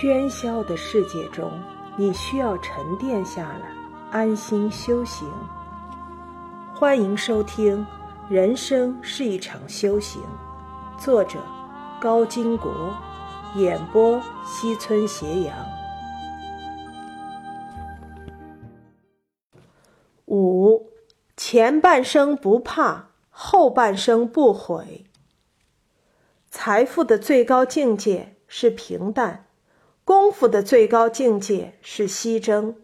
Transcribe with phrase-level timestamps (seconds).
[0.00, 1.52] 喧嚣的世界中，
[1.94, 3.70] 你需要沉淀下来，
[4.10, 5.30] 安心修行。
[6.74, 7.86] 欢迎收听
[8.32, 10.22] 《人生是一场修行》，
[10.98, 11.38] 作者
[12.00, 12.94] 高金国，
[13.56, 15.54] 演播西村斜阳。
[20.24, 20.88] 五，
[21.36, 25.04] 前半生不怕，后半生不悔。
[26.50, 29.44] 财富的最高境界是平淡。
[30.10, 32.74] 功夫的最高境界是西征，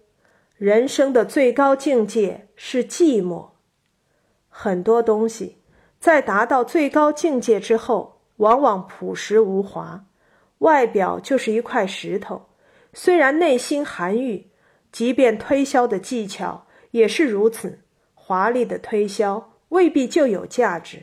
[0.54, 3.48] 人生的最高境界是寂寞。
[4.48, 5.56] 很多东西
[5.98, 10.04] 在达到最高境界之后，往往朴实无华，
[10.58, 12.46] 外表就是一块石头，
[12.92, 14.52] 虽然内心含玉。
[14.92, 17.80] 即便推销的技巧也是如此，
[18.14, 21.02] 华丽的推销未必就有价值。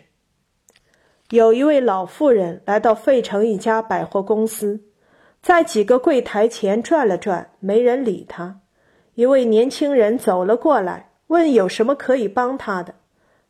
[1.32, 4.86] 有一位老妇人来到费城一家百货公司。
[5.44, 8.62] 在几个柜台前转了转，没人理他。
[9.16, 12.96] 一位年轻人走了过来，问有什么可以帮他的。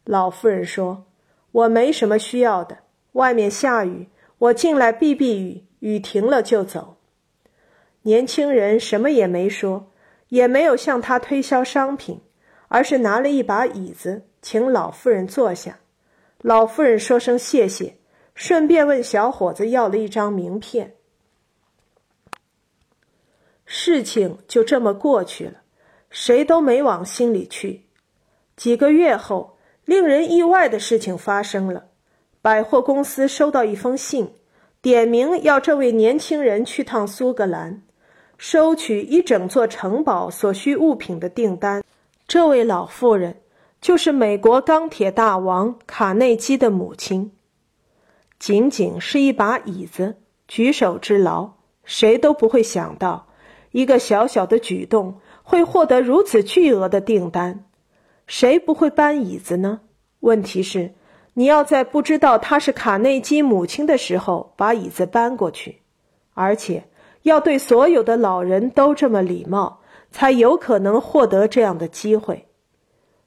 [0.04, 1.06] 老妇人说
[1.54, 2.80] ：“我没什么需要的。
[3.12, 6.98] 外面下雨，我进来避避雨，雨停了就走。”
[8.02, 9.92] 年轻人什么也没说，
[10.30, 12.20] 也没有向他推销商品，
[12.70, 15.78] 而是拿了一把椅子，请老妇人坐下。
[16.40, 17.96] 老妇人说声谢谢，
[18.34, 20.96] 顺便问小伙子要了一张名片。
[23.86, 25.56] 事情就这么过去了，
[26.10, 27.84] 谁都没往心里去。
[28.56, 31.84] 几个月后，令人意外的事情发生了：
[32.42, 34.36] 百货公司收到一封信，
[34.82, 37.84] 点名要这位年轻人去趟苏格兰，
[38.38, 41.84] 收取一整座城堡所需物品的订单。
[42.26, 43.42] 这位老妇人
[43.82, 47.34] 就是美国钢铁大王卡内基的母亲。
[48.40, 50.16] 仅仅是一把椅子，
[50.48, 51.52] 举手之劳，
[51.84, 53.28] 谁都不会想到。
[53.74, 57.66] 一个小小的举动会获得如此巨额的订单，
[58.28, 59.82] 谁不会搬椅子呢？
[60.20, 60.94] 问题是，
[61.34, 65.80] 你要在不知道他是卡内基母亲的时候把椅子搬过去，
[66.36, 66.84] 而且
[67.24, 69.80] 要对所有的老人都这么礼貌，
[70.12, 72.46] 才有可能获得这样的机会。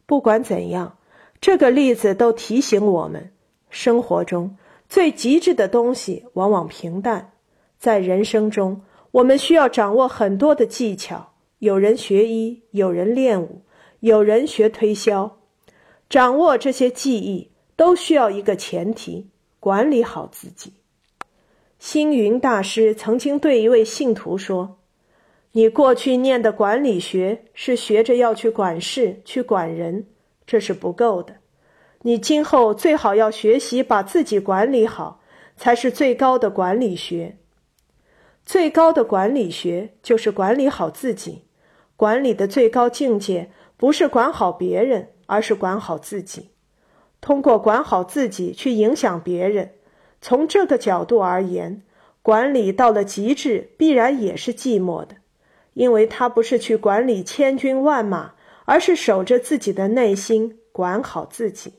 [0.06, 0.96] 不管怎样，
[1.40, 3.32] 这个例子都提醒我们：
[3.68, 4.56] 生活中
[4.88, 7.32] 最极致的东西往往平淡，
[7.80, 8.82] 在人生中。
[9.16, 13.62] 我们需要掌握很多的技巧，有人学医，有人练武，
[14.00, 15.38] 有人学推销。
[16.10, 20.75] 掌握这些技艺都需要一个前提：管理好自己。
[21.78, 24.81] 星云大师曾经对一位信徒说
[25.53, 30.04] ：“你过去念的管理学是学着要去管事、去管人，
[30.47, 31.34] 这是不够的。
[32.03, 35.22] 你今后最好要学习把自己管理好，
[35.56, 37.38] 才是最高的管理学。”
[38.46, 41.42] 最高的管理学就是管理好自己，
[41.96, 46.50] 管理的最高境界不是管好别人，而是管好自己。
[47.20, 49.72] 通过管好自己去影响别人，
[50.20, 51.82] 从这个角度而言，
[52.22, 55.16] 管理到了极致必然也是寂寞的，
[55.74, 61.72] 因为他不是去管理千军万马，而是守着自己的内心，管好自己。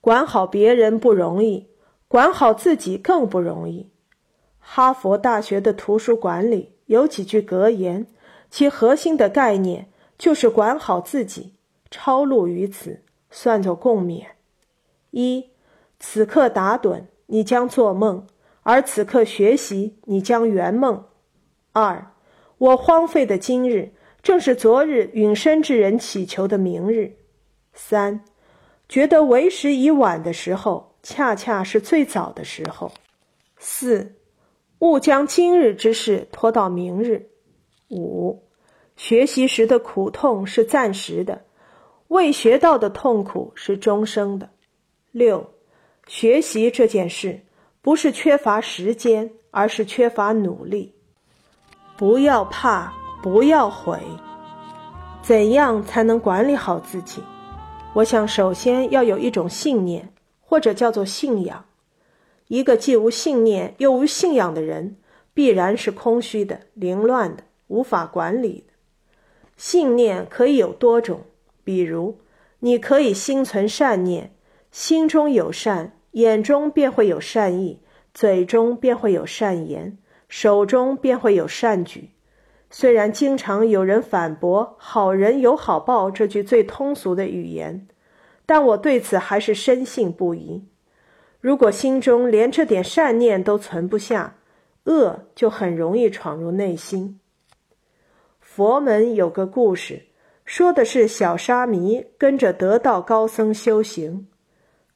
[0.00, 1.69] 管好别人不容易。
[2.10, 3.88] 管好自己更不容易。
[4.58, 8.04] 哈佛大学的图书馆里有几句格言，
[8.50, 9.88] 其核心的概念
[10.18, 11.54] 就是管好自己。
[11.88, 14.24] 抄录于此，算作共勉。
[15.12, 15.50] 一，
[16.00, 18.26] 此刻打盹，你将做梦；
[18.64, 21.04] 而此刻学习，你将圆梦。
[21.70, 22.12] 二，
[22.58, 27.18] 我荒废的今日，正是昨日陨身之人祈求的明日。
[27.72, 28.24] 三，
[28.88, 30.89] 觉得为时已晚的时候。
[31.02, 32.92] 恰恰是最早的时候。
[33.58, 34.14] 四，
[34.78, 37.28] 勿将今日之事拖到明日。
[37.88, 38.42] 五，
[38.96, 41.42] 学习时的苦痛是暂时的，
[42.08, 44.48] 未学到的痛苦是终生的。
[45.10, 45.44] 六，
[46.06, 47.40] 学习这件事
[47.82, 50.94] 不是缺乏时间，而是缺乏努力。
[51.96, 52.92] 不要怕，
[53.22, 53.98] 不要悔。
[55.20, 57.22] 怎样才能管理好自己？
[57.92, 60.10] 我想，首先要有一种信念。
[60.50, 61.64] 或者叫做信仰，
[62.48, 64.96] 一个既无信念又无信仰的人，
[65.32, 68.72] 必然是空虚的、凌乱的、无法管理的。
[69.56, 71.20] 信念可以有多种，
[71.62, 72.18] 比如，
[72.58, 74.32] 你可以心存善念，
[74.72, 77.78] 心中有善，眼中便会有善意，
[78.12, 79.96] 嘴中便会有善言，
[80.28, 82.10] 手中便会有善举。
[82.70, 87.86] 虽然经常有人反驳“好人有好报”这句最通俗的语言。
[88.50, 90.64] 但我对此还是深信不疑。
[91.40, 94.38] 如果心中连这点善念都存不下，
[94.86, 97.20] 恶就很容易闯入内心。
[98.40, 100.06] 佛门有个故事，
[100.44, 104.26] 说的是小沙弥跟着得道高僧修行，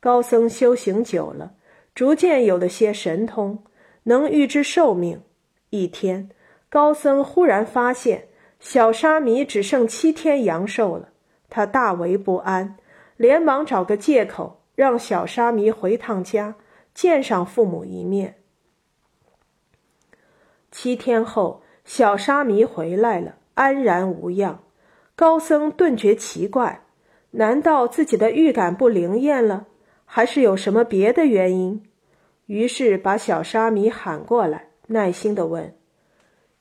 [0.00, 1.52] 高僧修行久了，
[1.94, 3.62] 逐渐有了些神通，
[4.02, 5.22] 能预知寿命。
[5.70, 6.28] 一天，
[6.68, 8.26] 高僧忽然发现
[8.58, 11.10] 小沙弥只剩七天阳寿了，
[11.48, 12.76] 他大为不安，
[13.16, 16.56] 连忙找个借口让小沙弥回趟家，
[16.92, 18.36] 见上父母一面。
[20.70, 23.36] 七天后，小沙弥回来了。
[23.54, 24.64] 安然无恙，
[25.14, 26.86] 高僧顿觉奇怪：
[27.30, 29.68] 难道自己的预感不灵验了，
[30.04, 31.84] 还是有什么别的原因？
[32.46, 35.76] 于是把小沙弥喊过来，耐心地问：“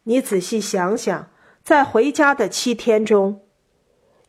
[0.05, 1.31] 你仔细想想，
[1.63, 3.41] 在回家的七天中，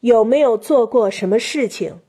[0.00, 2.00] 有没有做过什么事情？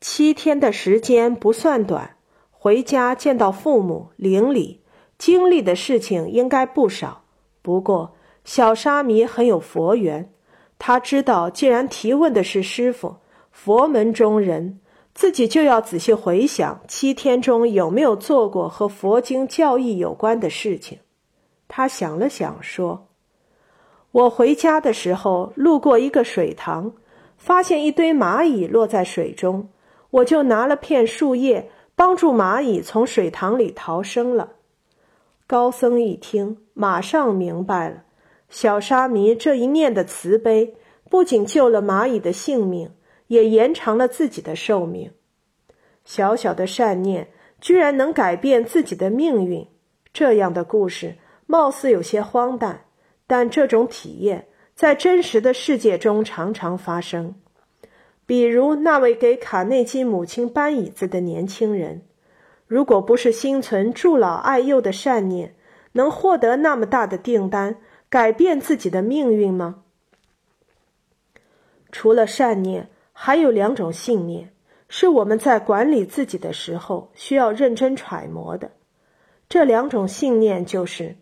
[0.00, 2.16] 七天的时间不算短，
[2.50, 4.80] 回家见到父母，邻里，
[5.18, 7.22] 经历的事情应该不少。
[7.62, 10.32] 不过……”小沙弥很有佛缘，
[10.78, 13.16] 他知道，既然提问的是师傅，
[13.52, 14.80] 佛门中人，
[15.14, 20.98] 自己就要仔细回想七天中有没有做过和佛经教义有关的事情。
[21.68, 23.08] 他想了想，说
[24.10, 26.92] ：“我回家的时候路过一个水塘，
[27.36, 29.68] 发现一堆蚂蚁落在水中，
[30.10, 34.52] 我就拿了片树叶帮助蚂蚁从水塘里逃生了。”
[35.46, 38.04] 高僧一听，马上明白了。
[38.48, 40.74] 小沙弥这一念的慈悲，
[41.08, 42.90] 不仅救了蚂蚁的性命，
[43.26, 45.10] 也延长了自己的寿命。
[46.04, 47.28] 小小的善念，
[47.60, 49.66] 居然能改变自己的命运。
[50.12, 51.16] 这样的故事
[51.46, 52.84] 貌似有些荒诞，
[53.26, 57.34] 但这种体验在真实的世界中常常发生。
[58.30, 62.02] 比如那位给卡内基母亲搬椅子的年轻人，
[62.68, 65.56] 如果不是心存助老爱幼的善念，
[65.94, 67.78] 能获得那么大的订单。
[68.08, 69.82] 改变自己的命运吗？
[71.90, 74.52] 除了善念，还有两种信念，
[74.88, 78.70] 是我们在管理自己的时候需要认真揣摩的。
[79.48, 81.16] 这两种信念就是：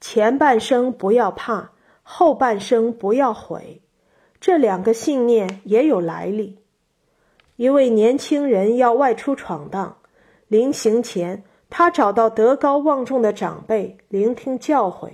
[0.00, 3.82] 前半生不要怕，后半生不要悔。
[4.46, 6.60] 这两个信念也有来历。
[7.56, 9.96] 一位年轻人要外出闯荡，
[10.46, 15.10] 临行前，他找到德高望重的长辈，聆听教诲。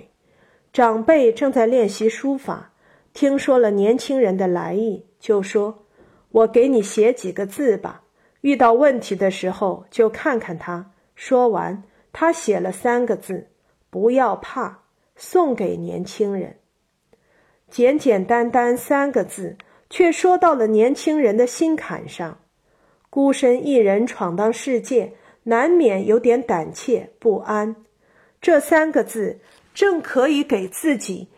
[0.71, 2.73] 长辈正在练习书法，
[3.11, 5.85] 听说了年轻人的来意，就说
[6.29, 8.03] ：“我给你写几个字吧，
[8.41, 11.81] 遇到问题的时候就看看他。”说完，
[12.11, 13.47] 他写了三个字
[13.89, 14.81] ：“不要怕”，
[15.17, 16.55] 送给年轻人。
[17.73, 19.57] 简简单单三个字，
[19.89, 22.37] 却说到了年轻人的心坎上。
[23.09, 25.13] 孤身一人闯荡世界，
[25.45, 27.75] 难免有点胆怯不安。
[28.39, 29.39] 这三个字。
[29.73, 31.29] 正可以给自己，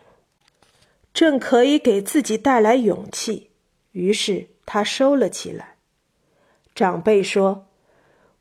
[1.14, 3.48] 正可以给自己带来勇气。
[3.92, 5.76] 于是他收了起来。
[6.74, 7.68] 长辈说：“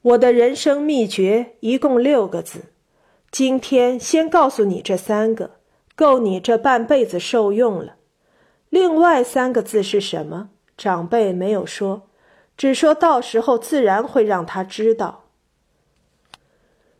[0.03, 2.73] 我的人生秘诀一共六个字，
[3.31, 5.54] 今天先告诉你这三个，
[5.95, 7.95] 够你这半辈子受用了。
[8.69, 10.49] 另外三个字是什么？
[10.77, 12.09] 长辈没有说，
[12.57, 15.23] 只说到时候自然会让他知道。”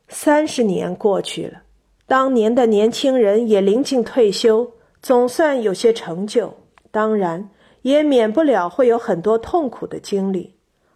[0.08, 1.64] 三十年过去了。
[2.08, 4.72] 当年的年轻人也临近退休，
[5.02, 6.54] 总算有些成就，
[6.92, 7.50] 当然
[7.82, 10.56] 也免不了会有很多痛苦的经历。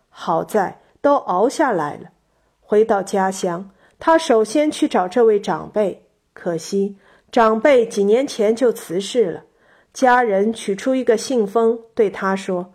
[0.09, 2.09] 好在都熬下来了。
[2.61, 6.95] 回到家乡，他首先去找这位长辈，可惜
[7.31, 9.43] 长辈几年前就辞世了。
[9.93, 12.73] 家人取出一个信封，对他说：“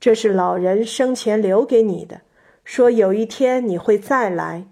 [0.00, 2.20] 这是老人生前留给你的，
[2.64, 4.66] 说有一天你会再来。”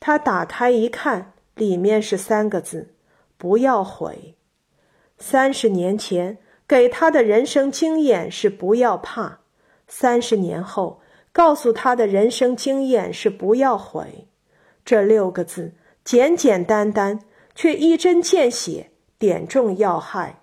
[0.00, 1.32] 他打开一看。
[1.54, 2.94] 里面是三个字：
[3.36, 4.36] 不要悔。
[5.18, 9.40] 三十年前给他的人生经验是不要怕；
[9.86, 14.26] 三十年后告诉他的人生经验是不要悔。
[14.82, 17.20] 这六个字简简单单，
[17.54, 20.40] 却一针见血，点中要害。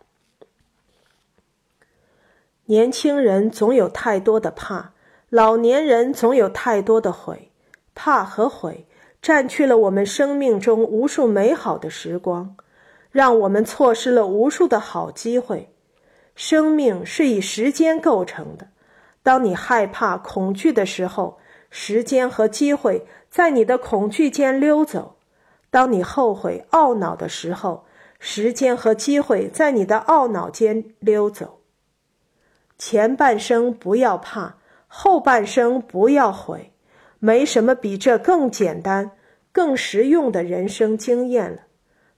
[2.65, 4.93] 年轻人总有太多的怕，
[5.29, 7.51] 老年人总有太多的悔。
[7.95, 8.85] 怕和悔。
[9.21, 12.55] 占据了我们生命中无数美好的时光，
[13.11, 15.73] 让我们错失了无数的好机会。
[16.35, 18.69] 生命是以时间构成的，
[19.21, 21.37] 当你害怕、恐惧的时候，
[21.69, 25.17] 时间和机会在你的恐惧间溜走；
[25.69, 27.85] 当你后悔、懊恼的时候，
[28.19, 31.61] 时间和机会在你的懊恼间溜走。
[32.77, 34.55] 前半生不要怕，
[34.87, 36.73] 后半生不要悔。
[37.19, 39.11] 没什么比这更简单、
[39.51, 41.63] 更实用的人生经验了。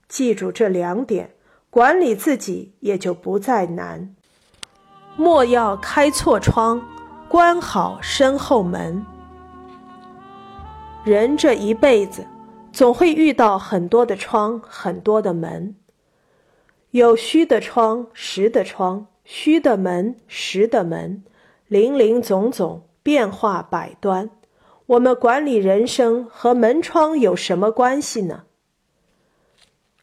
[0.08, 1.32] 记住这两点，
[1.72, 4.16] 管理自己也就不再难。
[5.18, 6.82] 莫要开错窗，
[7.28, 9.04] 关好身后门。
[11.04, 12.24] 人这一辈子，
[12.82, 15.76] 总会遇到很多的窗，很多的门。
[16.90, 21.24] 有虚的窗，实的窗；虚的门，实的门。
[21.68, 24.32] 林林总总，变化百端。
[24.88, 28.46] 我们管理人生和门窗有什么关系呢？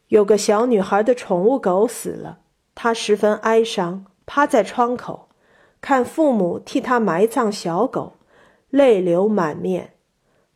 [0.07, 2.39] 有个小女孩的宠物狗死了，
[2.73, 4.05] 她十分哀伤。
[4.25, 5.27] 趴在窗口，
[5.81, 8.13] 看父母替她埋葬小狗，
[8.69, 9.95] 泪流满面。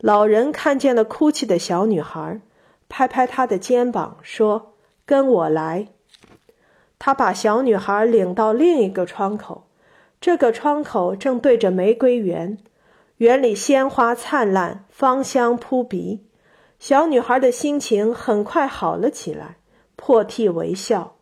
[0.03, 2.41] 老人看见了哭泣的小女孩，
[2.89, 4.73] 拍拍她的肩膀说
[5.07, 5.87] ：“跟我来。”
[6.99, 9.69] 他把小女孩领到另一个窗口，
[10.19, 12.57] 这个窗口正对着玫瑰园，
[13.19, 16.27] 园里鲜花灿烂，芳香扑鼻。
[16.79, 19.55] 小女孩的心情很快好了起来，
[19.95, 21.15] 破涕为笑。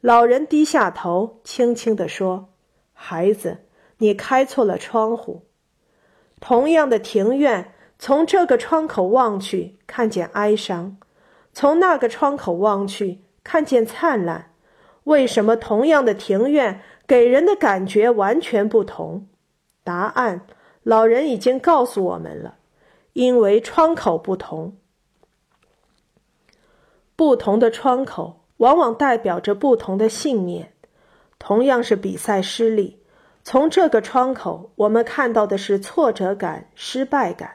[0.00, 2.48] 老人低下头，轻轻地说
[2.92, 3.58] ：“孩子，
[3.98, 5.44] 你开错了窗户。
[6.40, 7.73] 同样的庭院，
[8.04, 10.98] 从这个窗口望去，看见哀伤；
[11.54, 14.50] 从那个窗口望去，看见灿烂。
[15.04, 19.26] 为什么同样的庭院给人的感觉完全不同？
[19.82, 20.42] 答案，
[20.82, 22.56] 老人已经告诉我们了：
[23.14, 24.76] 因为窗口不同。
[27.16, 30.74] 不同的窗口。”往往代表着不同的信念。
[31.38, 33.00] 同样是比赛失利，
[33.42, 37.48] 从这个窗口，我们看到的是挫折感、失败感；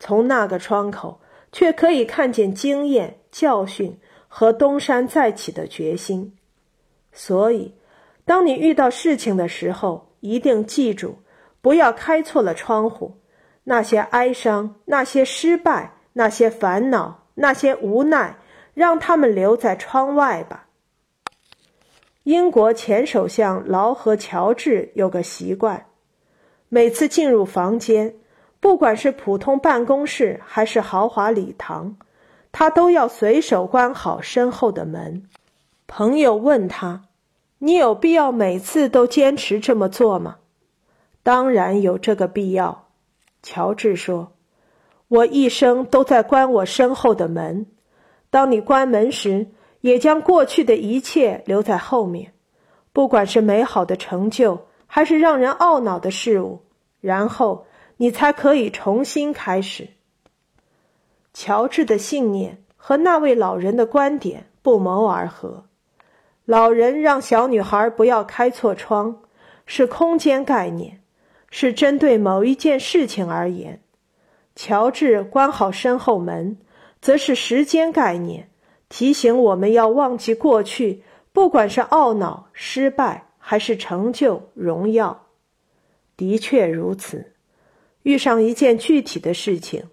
[0.00, 1.20] 从那个窗口，
[1.52, 6.36] 却可以看见经验、教训和东山再起的决心。
[7.12, 7.76] 所以，
[8.24, 11.18] 当你遇到事情的时候，一定记住，
[11.60, 13.20] 不要开错了窗户。
[13.62, 18.38] 那些哀伤、那些失败、那些烦恼、那些无奈。
[18.72, 20.68] 让他们留在窗外吧。
[22.22, 25.86] 英国前首相劳合乔治有个习惯，
[26.68, 28.14] 每次进入房间，
[28.60, 31.96] 不管是普通办公室还是豪华礼堂，
[32.52, 35.22] 他都要随手关好身后的门。
[35.86, 37.02] 朋友问他
[37.58, 40.36] ：“你有必要每次都坚持这么做吗
[41.24, 42.88] ？”“当然有这个必要。”
[43.42, 44.32] 乔治说
[45.08, 47.66] ，“我一生都在关我身后的门。”
[48.30, 49.48] 当你关门时，
[49.80, 52.32] 也将过去的一切留在后面，
[52.92, 56.62] 不管是美好的成就，还是让人懊恼的事物，
[57.00, 57.66] 然后
[58.02, 59.88] 你才可以重新开始。
[61.34, 65.66] 乔治的信念和那位老人的观点不谋而合。
[66.46, 69.20] 老人让小女孩不要开错窗，
[69.66, 71.02] 是空间概念，
[71.50, 73.82] 是针对某一件事情而言。
[74.56, 76.56] 乔治关好身后门。
[77.02, 78.50] 则是时间概念，
[78.90, 81.02] 提醒我们要忘记过去，
[81.32, 85.26] 不管是懊恼、失败，还是成就、荣耀。
[86.14, 87.32] 的确如此，
[88.02, 89.84] 遇上一件具体的事情，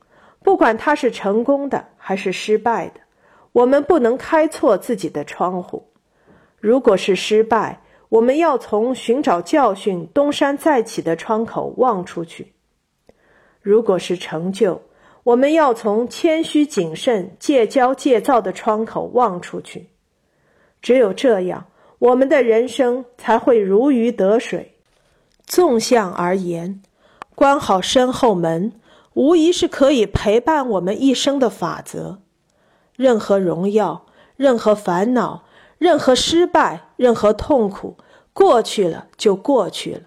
[0.44, 3.02] 不管它是成功的还是失败的，
[3.52, 5.88] 我们不能开错自己的窗户。
[6.60, 12.46] 如果是失败，我们要从寻找教训、东山再起的窗口望出去；
[13.62, 14.82] 如果是成就，
[15.24, 19.90] 我们要从谦虚谨慎、戒骄戒躁的窗口望出去，
[20.82, 21.66] 只有这样，
[22.00, 24.74] 我们的人生才会如鱼得水。
[25.46, 26.82] 纵向而言，
[27.38, 28.74] 关好身后门，
[29.14, 32.18] 无疑是可以陪伴我们一生的法则。
[32.96, 35.44] 任何荣耀、任何烦恼、
[35.78, 37.96] 任何失败、任何痛苦，
[38.34, 40.02] 过去了就过去了，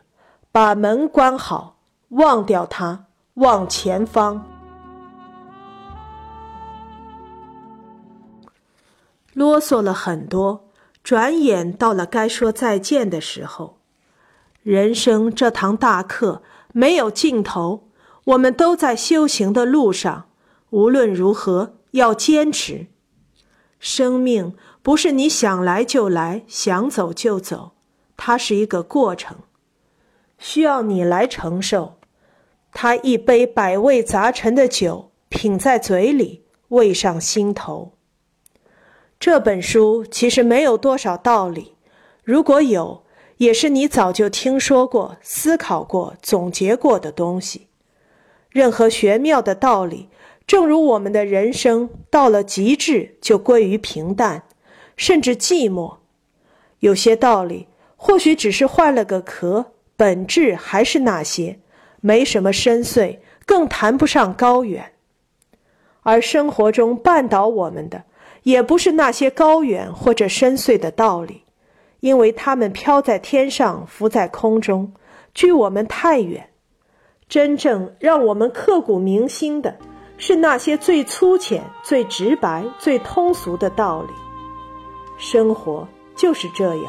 [0.50, 1.76] 把门关好，
[2.08, 4.44] 忘掉它，往前方。
[9.32, 10.64] 啰嗦了很多，
[11.04, 13.76] 转眼到了该说再见的时候。
[14.64, 17.88] 人生这堂大课没有尽头，
[18.24, 20.26] 我们都在修行的路上。
[20.70, 22.86] 无论如何，要坚持。
[23.78, 27.72] 生命不是你想来就来，想走就走，
[28.16, 29.38] 它是一个过程，
[30.38, 31.98] 需要你来承受。
[32.72, 37.94] 它一杯百味杂陈的酒，品在嘴里，味上心头。
[39.18, 41.74] 这本书其实没有多少道理，
[42.22, 43.04] 如果有，
[43.40, 47.68] 也是你早就听说过、思考过、总结过的东西。
[48.50, 50.10] 任何玄妙的道理，
[50.46, 54.42] 正如我们的人生到了极致就归于平淡，
[54.94, 55.96] 甚至寂寞。
[56.80, 61.58] 有些道理或许只是换了个壳，本质还是那些，
[62.02, 64.92] 没什么深邃，更谈不上高远。
[66.02, 68.04] 而生活中绊倒我们的。
[68.42, 71.44] 也不是那些高远或者深邃的道理，
[72.00, 74.92] 因为它们飘在天上，浮在空中，
[75.34, 76.50] 距我们太远。
[77.28, 79.76] 真正让我们刻骨铭心的，
[80.18, 84.08] 是那些最粗浅、最直白、最通俗的道理。
[85.16, 86.86] 生活就是这样，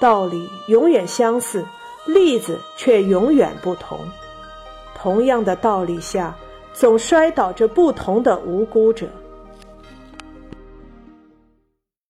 [0.00, 1.66] 道理永远相似，
[2.06, 3.98] 例子却永远不同。
[4.94, 6.34] 同样的道理下，
[6.72, 9.06] 总摔倒着不同的无辜者。